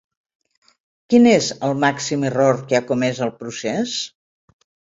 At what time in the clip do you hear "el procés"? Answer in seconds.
3.29-3.97